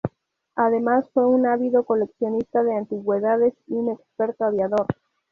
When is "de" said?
2.63-2.75